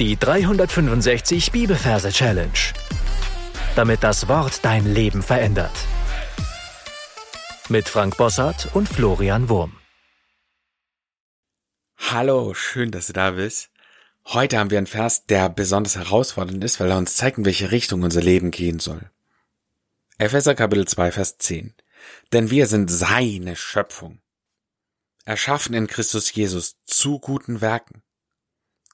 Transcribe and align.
Die 0.00 0.16
365 0.16 1.52
Bibelverse 1.52 2.10
Challenge. 2.10 2.50
Damit 3.76 4.02
das 4.02 4.26
Wort 4.26 4.64
dein 4.64 4.92
Leben 4.92 5.22
verändert. 5.22 5.70
Mit 7.68 7.88
Frank 7.88 8.16
Bossart 8.16 8.74
und 8.74 8.88
Florian 8.88 9.48
Wurm. 9.48 9.76
Hallo, 11.96 12.54
schön, 12.54 12.90
dass 12.90 13.06
du 13.06 13.12
da 13.12 13.30
bist. 13.30 13.70
Heute 14.24 14.58
haben 14.58 14.70
wir 14.70 14.78
einen 14.78 14.88
Vers, 14.88 15.26
der 15.26 15.48
besonders 15.48 15.94
herausfordernd 15.94 16.64
ist, 16.64 16.80
weil 16.80 16.90
er 16.90 16.98
uns 16.98 17.14
zeigt, 17.14 17.38
in 17.38 17.44
welche 17.44 17.70
Richtung 17.70 18.02
unser 18.02 18.20
Leben 18.20 18.50
gehen 18.50 18.80
soll. 18.80 19.12
Epheser 20.18 20.56
Kapitel 20.56 20.88
2, 20.88 21.12
Vers 21.12 21.38
10. 21.38 21.72
Denn 22.32 22.50
wir 22.50 22.66
sind 22.66 22.90
seine 22.90 23.54
Schöpfung. 23.54 24.18
Erschaffen 25.24 25.72
in 25.72 25.86
Christus 25.86 26.34
Jesus 26.34 26.80
zu 26.84 27.20
guten 27.20 27.60
Werken, 27.60 28.02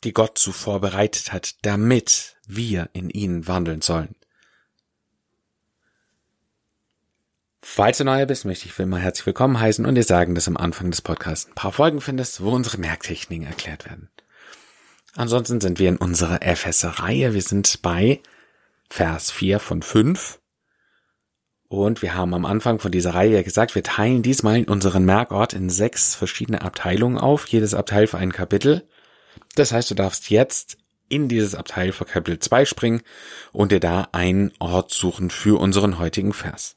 die 0.05 0.13
Gott 0.13 0.39
zuvor 0.39 0.81
bereitet 0.81 1.33
hat, 1.33 1.57
damit 1.65 2.37
wir 2.47 2.89
in 2.93 3.11
ihnen 3.11 3.47
wandeln 3.47 3.83
sollen. 3.83 4.15
Falls 7.63 7.99
du 7.99 8.05
neu 8.05 8.25
bist, 8.27 8.47
möchte 8.47 8.67
ich 8.67 8.79
will 8.79 8.87
mal 8.87 9.01
herzlich 9.01 9.27
willkommen 9.27 9.61
heißen 9.61 9.85
und 9.85 9.95
dir 9.95 10.03
sagen, 10.03 10.35
dass 10.35 10.49
am 10.49 10.57
Anfang 10.57 10.91
des 10.91 11.03
Podcasts 11.03 11.47
ein 11.47 11.55
paar 11.55 11.73
Folgen 11.73 12.01
findest, 12.01 12.43
wo 12.43 12.51
unsere 12.51 12.79
Merktechniken 12.79 13.47
erklärt 13.47 13.85
werden. 13.85 14.09
Ansonsten 15.15 15.61
sind 15.61 15.79
wir 15.79 15.89
in 15.89 15.97
unserer 15.97 16.43
Epheser-Reihe. 16.43 17.35
Wir 17.35 17.43
sind 17.43 17.83
bei 17.83 18.21
Vers 18.89 19.31
4 19.31 19.61
von 19.61 19.83
5. 19.83 20.41
Und 21.69 22.03
wir 22.03 22.15
haben 22.15 22.35
am 22.35 22.47
Anfang 22.47 22.81
von 22.81 22.91
dieser 22.91 23.15
Reihe 23.15 23.45
gesagt, 23.45 23.75
wir 23.75 23.85
teilen 23.85 24.23
diesmal 24.23 24.65
unseren 24.65 25.05
Merkort 25.05 25.53
in 25.53 25.71
sechs 25.71 26.17
verschiedene 26.17 26.63
Abteilungen 26.63 27.19
auf, 27.19 27.47
jedes 27.47 27.75
Abteil 27.75 28.09
für 28.09 28.19
ein 28.19 28.33
Kapitel. 28.33 28.89
Das 29.55 29.73
heißt, 29.73 29.91
du 29.91 29.95
darfst 29.95 30.31
jetzt 30.31 30.79
in 31.09 31.29
dieses 31.29 31.55
Abteil 31.55 31.93
für 31.93 32.05
Kapitel 32.05 32.39
2 32.39 32.65
springen 32.65 33.03
und 33.53 33.73
dir 33.73 33.81
da 33.81 34.09
einen 34.13 34.53
Ort 34.59 34.93
suchen 34.93 35.31
für 35.31 35.61
unseren 35.61 35.99
heutigen 35.99 36.33
Vers. 36.33 36.77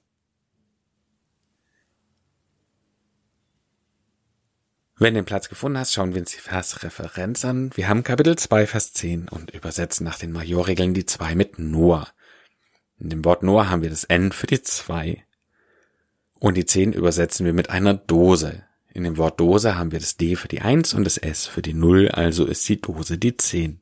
Wenn 4.98 5.16
du 5.16 5.22
den 5.22 5.26
Platz 5.26 5.50
gefunden 5.50 5.78
hast, 5.78 5.94
schauen 5.94 6.14
wir 6.14 6.22
uns 6.22 6.32
die 6.32 6.40
Versreferenz 6.40 7.44
an. 7.46 7.72
Wir 7.76 7.90
haben 7.90 8.04
Kapitel 8.04 8.38
2, 8.38 8.68
Vers 8.68 8.94
10 8.94 9.28
und 9.28 9.52
übersetzen 9.52 10.06
nach 10.06 10.18
den 10.18 10.32
Majorregeln 10.32 10.94
die 10.94 11.06
2 11.06 11.36
mit 11.36 11.60
Noah. 11.60 12.08
In 13.00 13.10
dem 13.10 13.26
Wort 13.26 13.44
Noah 13.44 13.70
haben 13.70 13.82
wir 13.82 13.90
das 13.90 14.04
N 14.06 14.32
für 14.32 14.48
die 14.48 14.62
2 14.62 15.26
und 16.40 16.56
die 16.56 16.66
10 16.66 16.94
übersetzen 16.94 17.46
wir 17.46 17.54
mit 17.54 17.70
einer 17.70 17.94
Dose. 17.94 18.64
In 18.94 19.04
dem 19.04 19.18
Wort 19.18 19.40
Dose 19.40 19.76
haben 19.76 19.92
wir 19.92 20.00
das 20.00 20.18
D 20.18 20.36
für 20.36 20.48
die 20.48 20.62
1 20.62 20.94
und 20.94 21.04
das 21.04 21.18
S 21.18 21.48
für 21.48 21.64
die 21.64 21.74
0, 21.74 22.10
also 22.10 22.46
ist 22.46 22.70
die 22.70 22.80
Dose 22.80 23.18
die 23.18 23.36
10. 23.36 23.80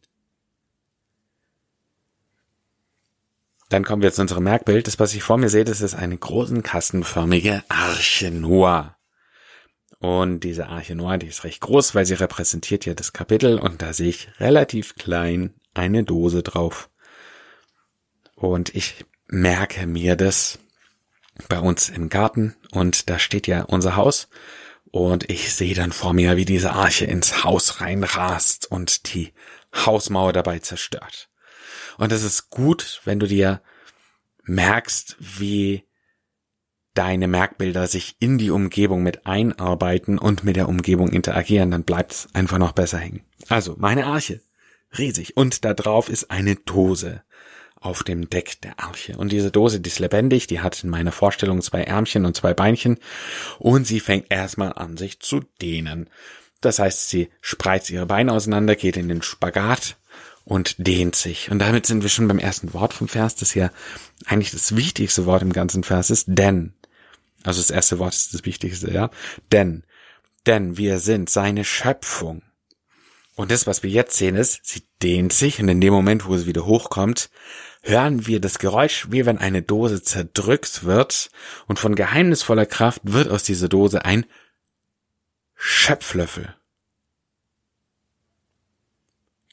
Dann 3.68 3.84
kommen 3.84 4.02
wir 4.02 4.12
zu 4.14 4.22
unserem 4.22 4.46
Merkbild. 4.46 4.88
Das, 4.88 5.00
was 5.00 5.14
ich 5.14 5.24
vor 5.24 5.38
mir 5.38 5.50
sehe, 5.50 5.66
das 5.66 5.82
ist 5.82 5.96
eine 5.96 6.18
großen 6.18 6.64
kassenförmige 6.64 7.64
Arche 7.68 8.32
Noah. 8.32 8.98
Und 10.00 10.42
diese 10.42 10.68
Arche 10.68 10.96
Noah, 10.96 11.18
die 11.18 11.28
ist 11.28 11.44
recht 11.44 11.62
groß, 11.62 11.94
weil 11.94 12.06
sie 12.06 12.16
repräsentiert 12.16 12.86
ja 12.86 12.94
das 12.94 13.14
Kapitel 13.14 13.60
und 13.60 13.82
da 13.82 13.94
sehe 13.94 14.10
ich 14.10 14.30
relativ 14.40 14.96
klein 14.96 15.54
eine 15.74 16.04
Dose 16.04 16.42
drauf. 16.42 16.90
Und 18.36 18.74
ich 18.76 19.06
merke 19.28 19.88
mir 19.88 20.16
das 20.16 20.60
bei 21.48 21.60
uns 21.60 21.90
im 21.90 22.10
Garten 22.10 22.56
und 22.72 23.10
da 23.10 23.20
steht 23.20 23.48
ja 23.48 23.64
unser 23.64 23.96
Haus 23.96 24.28
und 24.92 25.30
ich 25.30 25.54
sehe 25.54 25.74
dann 25.74 25.92
vor 25.92 26.14
mir, 26.14 26.38
wie 26.38 26.46
diese 26.46 26.74
Arche 26.74 27.06
ins 27.06 27.44
Haus 27.44 27.82
reinrast 27.82 28.70
und 28.70 29.14
die 29.14 29.34
Hausmauer 29.74 30.34
dabei 30.34 30.60
zerstört. 30.60 31.30
Und 31.98 32.12
es 32.12 32.24
ist 32.24 32.50
gut, 32.50 33.02
wenn 33.06 33.20
du 33.20 33.28
dir 33.28 33.62
merkst, 34.44 35.16
wie 35.20 35.84
deine 36.94 37.28
Merkbilder 37.28 37.88
sich 37.88 38.18
in 38.20 38.38
die 38.38 38.52
Umgebung 38.52 39.02
mit 39.02 39.26
einarbeiten 39.26 40.18
und 40.18 40.44
mit 40.44 40.58
der 40.58 40.68
Umgebung 40.68 41.10
interagieren, 41.10 41.72
dann 41.72 41.84
bleibt 41.84 42.12
es 42.12 42.36
einfach 42.36 42.58
noch 42.58 42.74
besser 42.74 42.98
hängen. 42.98 43.24
Also, 43.48 43.76
meine 43.78 44.06
Arche. 44.06 44.42
Riesig. 44.98 45.38
Und 45.38 45.64
da 45.64 45.74
drauf 45.74 46.10
ist 46.10 46.32
eine 46.32 46.56
Dose 46.56 47.24
auf 47.82 48.04
dem 48.04 48.30
Deck 48.30 48.62
der 48.62 48.80
Arche. 48.80 49.18
Und 49.18 49.32
diese 49.32 49.52
Dose, 49.52 49.82
die 49.82 49.90
ist 49.90 50.00
lebendig, 50.00 50.48
die 50.48 50.62
hat 50.62 50.84
in 50.84 50.90
meiner 50.90 51.12
Vorstellung 51.12 51.62
zwei 51.62 51.82
Ärmchen 51.82 52.26
und 52.26 52.38
zwei 52.38 52.54
Beinchen 52.54 53.00
und 53.60 53.86
sie 53.86 54.00
fängt 54.00 54.28
erstmal 54.30 54.74
an, 54.74 54.98
sich 54.98 55.20
zu 55.20 55.42
dehnen. 55.62 56.08
Das 56.62 56.78
heißt, 56.78 57.10
sie 57.10 57.30
spreizt 57.42 57.90
ihre 57.90 58.06
Beine 58.06 58.32
auseinander, 58.32 58.76
geht 58.76 58.98
in 58.98 59.10
den 59.10 59.24
Spagat 59.24 59.98
und 60.46 60.76
dehnt 60.78 61.16
sich. 61.16 61.50
Und 61.50 61.58
damit 61.58 61.88
sind 61.88 62.04
wir 62.04 62.10
schon 62.10 62.28
beim 62.28 62.38
ersten 62.38 62.74
Wort 62.74 62.94
vom 62.94 63.08
Vers, 63.08 63.36
das 63.36 63.56
ja 63.56 63.72
eigentlich 64.26 64.52
das 64.52 64.76
wichtigste 64.76 65.26
Wort 65.26 65.42
im 65.42 65.54
ganzen 65.54 65.84
Vers 65.84 66.12
ist, 66.12 66.26
denn. 66.28 66.74
Also 67.44 67.60
das 67.60 67.72
erste 67.72 67.98
Wort 67.98 68.14
ist 68.14 68.36
das 68.36 68.46
wichtigste, 68.46 68.92
ja. 68.92 69.10
Denn. 69.52 69.84
Denn 70.46 70.78
wir 70.78 71.00
sind 71.00 71.32
seine 71.32 71.66
Schöpfung. 71.66 72.44
Und 73.36 73.50
das, 73.50 73.66
was 73.66 73.82
wir 73.82 73.90
jetzt 73.90 74.18
sehen, 74.18 74.36
ist, 74.36 74.60
sie 74.64 74.84
dehnt 75.02 75.34
sich 75.34 75.60
und 75.60 75.68
in 75.68 75.82
dem 75.82 75.94
Moment, 75.94 76.28
wo 76.28 76.38
sie 76.38 76.46
wieder 76.46 76.66
hochkommt, 76.66 77.32
hören 77.82 78.28
wir 78.28 78.40
das 78.40 78.60
Geräusch, 78.60 79.08
wie 79.10 79.26
wenn 79.26 79.38
eine 79.38 79.62
Dose 79.62 80.02
zerdrückt 80.02 80.84
wird 80.84 81.30
und 81.68 81.80
von 81.80 81.96
geheimnisvoller 81.96 82.66
Kraft 82.66 83.02
wird 83.04 83.30
aus 83.30 83.44
dieser 83.44 83.70
Dose 83.70 84.06
ein 84.06 84.26
Schöpflöffel. 85.56 86.56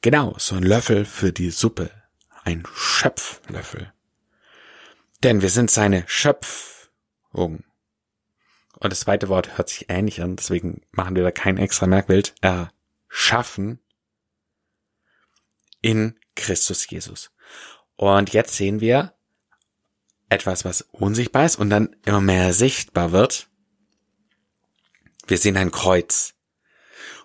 Genau, 0.00 0.34
so 0.38 0.55
ein 0.55 0.62
Löffel 0.62 1.05
für 1.05 1.33
die 1.33 1.50
Suppe. 1.50 1.91
Ein 2.44 2.65
Schöpflöffel. 2.72 3.93
Denn 5.22 5.43
wir 5.43 5.50
sind 5.50 5.71
seine 5.71 6.05
Schöpfung. 6.06 7.65
Und 8.81 8.93
das 8.93 9.00
zweite 9.00 9.28
Wort 9.28 9.59
hört 9.59 9.69
sich 9.69 9.87
ähnlich 9.88 10.22
an, 10.22 10.37
deswegen 10.37 10.83
machen 10.93 11.17
wir 11.17 11.25
da 11.25 11.33
kein 11.33 11.59
extra 11.59 11.87
Merkbild. 11.87 12.34
Erschaffen 12.41 13.81
in 15.81 16.19
Christus 16.37 16.88
Jesus. 16.88 17.33
Und 17.99 18.33
jetzt 18.33 18.55
sehen 18.55 18.81
wir 18.81 19.13
etwas, 20.29 20.65
was 20.65 20.83
unsichtbar 20.93 21.45
ist 21.45 21.57
und 21.57 21.69
dann 21.69 21.97
immer 22.05 22.21
mehr 22.21 22.53
sichtbar 22.53 23.11
wird. 23.11 23.49
Wir 25.27 25.37
sehen 25.37 25.57
ein 25.57 25.73
Kreuz. 25.73 26.35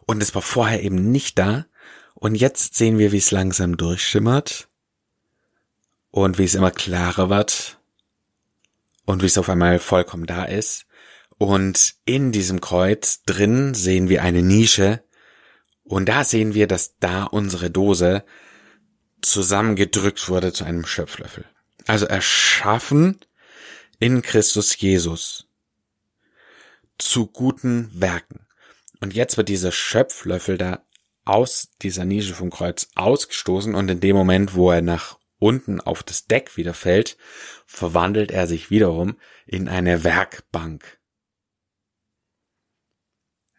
Und 0.08 0.24
es 0.24 0.34
war 0.34 0.42
vorher 0.42 0.82
eben 0.82 1.12
nicht 1.12 1.38
da. 1.38 1.68
Und 2.16 2.34
jetzt 2.34 2.74
sehen 2.74 2.98
wir, 2.98 3.12
wie 3.12 3.20
es 3.20 3.30
langsam 3.30 3.78
durchschimmert. 3.78 4.68
Und 6.10 6.40
wie 6.40 6.46
es 6.46 6.56
immer 6.56 6.72
klarer 6.72 7.30
wird. 7.30 7.80
Und 9.06 9.22
wie 9.22 9.28
es 9.28 9.38
auf 9.38 9.50
einmal 9.50 9.78
vollkommen 9.78 10.26
da 10.26 10.46
ist. 10.46 10.88
Und 11.38 11.94
in 12.06 12.32
diesem 12.32 12.62
Kreuz 12.62 13.22
drin 13.26 13.76
sehen 13.76 14.10
wir 14.10 14.24
eine 14.24 14.42
Nische. 14.42 15.04
Und 15.84 16.10
da 16.10 16.24
sehen 16.24 16.56
wir, 16.56 16.66
dass 16.66 16.98
da 16.98 17.26
unsere 17.26 17.70
Dose 17.70 18.26
zusammengedrückt 19.24 20.30
wurde 20.30 20.54
zu 20.54 20.64
einem 20.64 20.86
Schöpflöffel. 20.86 21.46
Also 21.88 22.06
erschaffen 22.06 23.20
in 24.00 24.22
Christus 24.22 24.80
Jesus 24.80 25.48
zu 26.98 27.28
guten 27.28 27.90
Werken. 27.94 28.46
Und 29.00 29.14
jetzt 29.14 29.38
wird 29.38 29.50
dieser 29.50 29.72
Schöpflöffel 29.72 30.58
da 30.58 30.86
aus 31.26 31.70
dieser 31.82 32.06
Nische 32.06 32.34
vom 32.34 32.50
Kreuz 32.50 32.90
ausgestoßen 32.96 33.76
und 33.76 33.90
in 33.90 34.00
dem 34.00 34.16
Moment, 34.16 34.56
wo 34.56 34.72
er 34.72 34.82
nach 34.82 35.20
unten 35.40 35.82
auf 35.82 36.04
das 36.04 36.26
Deck 36.26 36.56
wieder 36.58 36.74
fällt, 36.74 37.18
verwandelt 37.66 38.32
er 38.32 38.48
sich 38.48 38.70
wiederum 38.70 39.18
in 39.46 39.68
eine 39.68 40.04
Werkbank. 40.04 41.00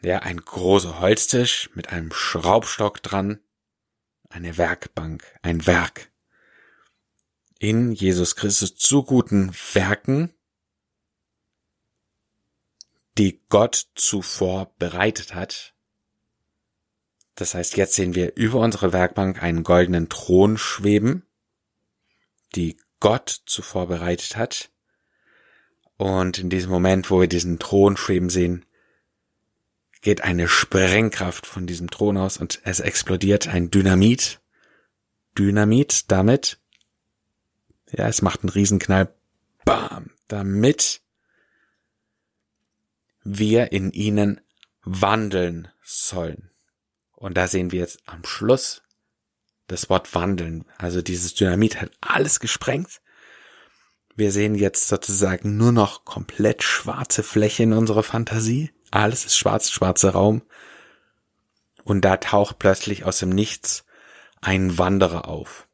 Ja, 0.00 0.18
ein 0.20 0.38
großer 0.38 1.00
Holztisch 1.00 1.70
mit 1.74 1.90
einem 1.90 2.12
Schraubstock 2.12 3.02
dran, 3.02 3.40
eine 4.34 4.58
Werkbank, 4.58 5.24
ein 5.42 5.64
Werk. 5.66 6.10
In 7.60 7.92
Jesus 7.92 8.34
Christus 8.34 8.74
zu 8.74 9.04
guten 9.04 9.54
Werken, 9.72 10.34
die 13.16 13.40
Gott 13.48 13.86
zuvor 13.94 14.74
bereitet 14.78 15.34
hat. 15.34 15.74
Das 17.36 17.54
heißt, 17.54 17.76
jetzt 17.76 17.94
sehen 17.94 18.16
wir 18.16 18.34
über 18.36 18.58
unsere 18.58 18.92
Werkbank 18.92 19.40
einen 19.40 19.62
goldenen 19.62 20.08
Thron 20.08 20.58
schweben, 20.58 21.24
die 22.56 22.76
Gott 22.98 23.42
zuvor 23.46 23.86
bereitet 23.86 24.36
hat. 24.36 24.72
Und 25.96 26.38
in 26.38 26.50
diesem 26.50 26.70
Moment, 26.72 27.08
wo 27.08 27.20
wir 27.20 27.28
diesen 27.28 27.60
Thron 27.60 27.96
schweben 27.96 28.30
sehen, 28.30 28.66
geht 30.04 30.20
eine 30.20 30.48
Sprengkraft 30.48 31.46
von 31.46 31.66
diesem 31.66 31.90
Thron 31.90 32.18
aus 32.18 32.36
und 32.36 32.60
es 32.64 32.78
explodiert 32.78 33.48
ein 33.48 33.70
Dynamit. 33.70 34.40
Dynamit 35.36 36.10
damit. 36.12 36.60
Ja, 37.90 38.06
es 38.06 38.20
macht 38.20 38.42
einen 38.42 38.50
Riesenknall. 38.50 39.12
Bam. 39.64 40.10
Damit 40.28 41.00
wir 43.24 43.72
in 43.72 43.92
ihnen 43.92 44.42
wandeln 44.82 45.68
sollen. 45.82 46.50
Und 47.12 47.38
da 47.38 47.48
sehen 47.48 47.72
wir 47.72 47.80
jetzt 47.80 48.00
am 48.04 48.24
Schluss 48.24 48.82
das 49.68 49.88
Wort 49.88 50.14
wandeln. 50.14 50.66
Also 50.76 51.00
dieses 51.00 51.34
Dynamit 51.34 51.80
hat 51.80 51.90
alles 52.02 52.40
gesprengt. 52.40 53.00
Wir 54.14 54.32
sehen 54.32 54.54
jetzt 54.54 54.86
sozusagen 54.86 55.56
nur 55.56 55.72
noch 55.72 56.04
komplett 56.04 56.62
schwarze 56.62 57.22
Fläche 57.22 57.62
in 57.62 57.72
unserer 57.72 58.02
Fantasie. 58.02 58.73
Alles 58.94 59.24
ist 59.24 59.36
schwarz, 59.36 59.72
schwarzer 59.72 60.10
Raum. 60.10 60.42
Und 61.82 62.02
da 62.02 62.16
taucht 62.16 62.60
plötzlich 62.60 63.04
aus 63.04 63.18
dem 63.18 63.30
Nichts 63.30 63.84
ein 64.40 64.78
Wanderer 64.78 65.26
auf. 65.26 65.66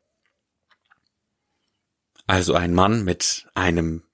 Also 2.26 2.54
ein 2.54 2.72
Mann 2.72 3.04
mit 3.04 3.46
einem 3.52 4.04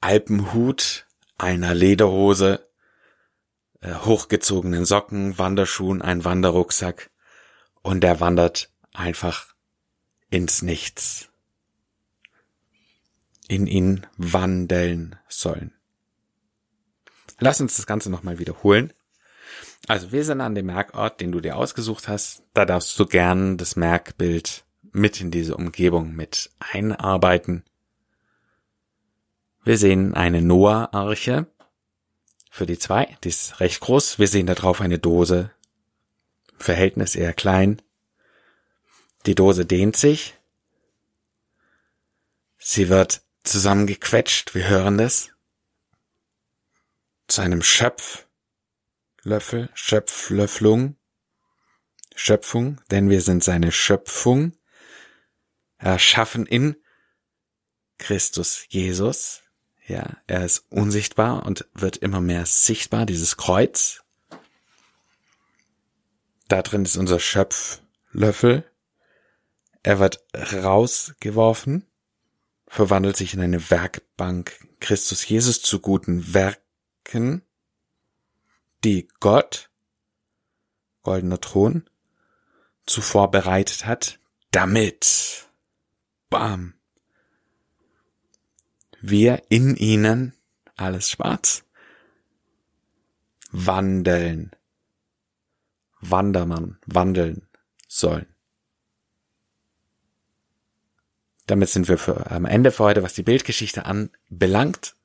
Alpenhut, 0.00 1.06
einer 1.36 1.74
Lederhose, 1.74 2.66
äh, 3.82 3.92
hochgezogenen 3.92 4.86
Socken, 4.86 5.36
Wanderschuhen, 5.36 6.00
ein 6.00 6.24
Wanderrucksack 6.24 7.10
und 7.82 8.00
der 8.00 8.18
wandert 8.18 8.72
einfach 8.94 9.54
ins 10.30 10.62
Nichts. 10.62 11.28
In 13.46 13.66
ihn 13.66 14.06
wandeln 14.16 15.16
sollen. 15.28 15.73
Lass 17.38 17.60
uns 17.60 17.76
das 17.76 17.86
Ganze 17.86 18.10
nochmal 18.10 18.38
wiederholen. 18.38 18.92
Also 19.86 20.12
wir 20.12 20.24
sind 20.24 20.40
an 20.40 20.54
dem 20.54 20.66
Merkort, 20.66 21.20
den 21.20 21.32
du 21.32 21.40
dir 21.40 21.56
ausgesucht 21.56 22.08
hast. 22.08 22.42
Da 22.54 22.64
darfst 22.64 22.98
du 22.98 23.06
gern 23.06 23.58
das 23.58 23.76
Merkbild 23.76 24.64
mit 24.92 25.20
in 25.20 25.30
diese 25.30 25.56
Umgebung 25.56 26.14
mit 26.14 26.50
einarbeiten. 26.58 27.64
Wir 29.64 29.78
sehen 29.78 30.14
eine 30.14 30.42
Noah-Arche 30.42 31.46
für 32.50 32.66
die 32.66 32.78
zwei, 32.78 33.16
die 33.24 33.30
ist 33.30 33.60
recht 33.60 33.80
groß. 33.80 34.18
Wir 34.18 34.28
sehen 34.28 34.46
da 34.46 34.54
drauf 34.54 34.80
eine 34.80 34.98
Dose, 34.98 35.50
Verhältnis 36.56 37.16
eher 37.16 37.32
klein. 37.32 37.82
Die 39.26 39.34
Dose 39.34 39.66
dehnt 39.66 39.96
sich. 39.96 40.34
Sie 42.58 42.88
wird 42.88 43.22
zusammengequetscht, 43.42 44.54
wir 44.54 44.68
hören 44.68 44.98
das. 44.98 45.30
Zu 47.26 47.42
einem 47.42 47.62
Schöpflöffel, 47.62 49.70
Schöpflöfflung, 49.74 50.96
Schöpfung, 52.14 52.80
denn 52.90 53.10
wir 53.10 53.22
sind 53.22 53.42
seine 53.42 53.72
Schöpfung, 53.72 54.56
erschaffen 55.78 56.46
in 56.46 56.76
Christus 57.98 58.66
Jesus. 58.68 59.42
Ja, 59.86 60.16
er 60.26 60.44
ist 60.44 60.64
unsichtbar 60.70 61.44
und 61.44 61.68
wird 61.74 61.98
immer 61.98 62.20
mehr 62.20 62.46
sichtbar, 62.46 63.04
dieses 63.04 63.36
Kreuz. 63.36 64.02
Da 66.48 66.62
drin 66.62 66.84
ist 66.84 66.96
unser 66.96 67.20
Schöpflöffel. 67.20 68.64
Er 69.82 69.98
wird 69.98 70.24
rausgeworfen, 70.34 71.86
verwandelt 72.66 73.16
sich 73.16 73.34
in 73.34 73.40
eine 73.40 73.70
Werkbank 73.70 74.52
Christus 74.80 75.28
Jesus 75.28 75.60
zu 75.60 75.80
guten 75.80 76.32
Werken, 77.04 77.42
die 78.82 79.08
Gott, 79.20 79.70
goldener 81.02 81.40
Thron, 81.40 81.88
zuvor 82.86 83.30
bereitet 83.30 83.86
hat, 83.86 84.18
damit, 84.50 85.48
bam, 86.30 86.74
wir 89.00 89.42
in 89.48 89.76
ihnen, 89.76 90.34
alles 90.76 91.10
schwarz, 91.10 91.64
wandeln, 93.50 94.50
Wandermann, 96.00 96.78
wandeln 96.86 97.48
sollen. 97.88 98.26
Damit 101.46 101.68
sind 101.68 101.88
wir 101.88 101.98
für, 101.98 102.30
am 102.30 102.46
Ende 102.46 102.72
für 102.72 102.84
heute, 102.84 103.02
was 103.02 103.14
die 103.14 103.22
Bildgeschichte 103.22 103.84
anbelangt. 103.84 104.96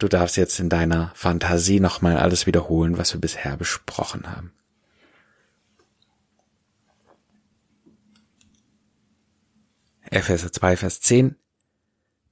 Du 0.00 0.08
darfst 0.08 0.38
jetzt 0.38 0.58
in 0.58 0.70
deiner 0.70 1.12
Fantasie 1.14 1.78
nochmal 1.78 2.16
alles 2.16 2.46
wiederholen, 2.46 2.96
was 2.96 3.12
wir 3.12 3.20
bisher 3.20 3.58
besprochen 3.58 4.34
haben. 4.34 4.54
Epheser 10.10 10.50
2, 10.50 10.78
Vers 10.78 11.02
10. 11.02 11.36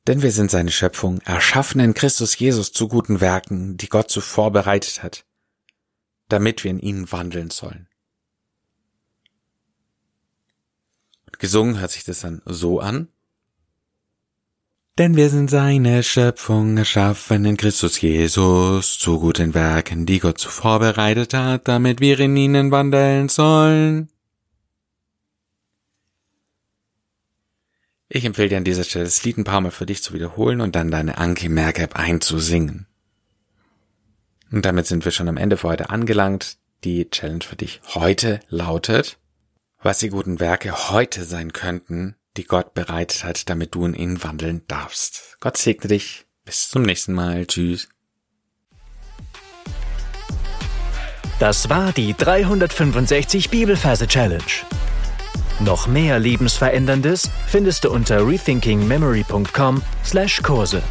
Denn 0.06 0.22
wir 0.22 0.32
sind 0.32 0.50
seine 0.50 0.70
Schöpfung, 0.70 1.20
erschaffen 1.26 1.82
in 1.82 1.92
Christus 1.92 2.38
Jesus 2.38 2.72
zu 2.72 2.88
guten 2.88 3.20
Werken, 3.20 3.76
die 3.76 3.90
Gott 3.90 4.10
zuvor 4.10 4.50
bereitet 4.50 5.02
hat, 5.02 5.26
damit 6.30 6.64
wir 6.64 6.70
in 6.70 6.80
ihnen 6.80 7.12
wandeln 7.12 7.50
sollen. 7.50 7.86
Gesungen 11.38 11.78
hört 11.80 11.90
sich 11.90 12.04
das 12.04 12.20
dann 12.20 12.40
so 12.46 12.80
an. 12.80 13.08
Denn 14.98 15.14
wir 15.14 15.30
sind 15.30 15.48
seine 15.48 16.02
Schöpfung 16.02 16.76
erschaffen 16.76 17.44
in 17.44 17.56
Christus 17.56 18.00
Jesus 18.00 18.98
zu 18.98 19.20
guten 19.20 19.54
Werken, 19.54 20.06
die 20.06 20.18
Gott 20.18 20.38
zuvor 20.38 20.80
bereitet 20.80 21.34
hat, 21.34 21.68
damit 21.68 22.00
wir 22.00 22.18
in 22.18 22.36
ihnen 22.36 22.72
wandeln 22.72 23.28
sollen. 23.28 24.08
Ich 28.08 28.24
empfehle 28.24 28.48
dir 28.48 28.56
an 28.56 28.64
dieser 28.64 28.82
Stelle, 28.82 29.04
das 29.04 29.22
Lied 29.22 29.38
ein 29.38 29.44
paar 29.44 29.60
Mal 29.60 29.70
für 29.70 29.86
dich 29.86 30.02
zu 30.02 30.14
wiederholen 30.14 30.60
und 30.60 30.74
dann 30.74 30.90
deine 30.90 31.16
Anki 31.18 31.48
Merk 31.48 31.78
App 31.78 31.94
einzusingen. 31.94 32.88
Und 34.50 34.64
damit 34.64 34.88
sind 34.88 35.04
wir 35.04 35.12
schon 35.12 35.28
am 35.28 35.36
Ende 35.36 35.58
für 35.58 35.68
heute 35.68 35.90
angelangt. 35.90 36.58
Die 36.82 37.08
Challenge 37.08 37.44
für 37.44 37.54
dich 37.54 37.80
heute 37.94 38.40
lautet, 38.48 39.16
was 39.80 39.98
die 39.98 40.08
guten 40.08 40.40
Werke 40.40 40.90
heute 40.90 41.22
sein 41.22 41.52
könnten, 41.52 42.16
die 42.38 42.44
Gott 42.44 42.72
bereitet 42.72 43.24
hat, 43.24 43.50
damit 43.50 43.74
du 43.74 43.84
in 43.84 43.92
ihnen 43.94 44.22
wandeln 44.22 44.62
darfst. 44.68 45.36
Gott 45.40 45.58
segne 45.58 45.88
dich. 45.88 46.24
Bis 46.44 46.68
zum 46.70 46.82
nächsten 46.82 47.12
Mal. 47.12 47.44
Tschüss. 47.46 47.88
Das 51.38 51.68
war 51.68 51.92
die 51.92 52.14
365 52.14 53.50
Bibelferse 53.50 54.06
Challenge. 54.06 54.40
Noch 55.60 55.86
mehr 55.86 56.18
Lebensveränderndes 56.18 57.28
findest 57.46 57.84
du 57.84 57.90
unter 57.90 58.26
rethinkingmemory.com/Kurse. 58.26 60.82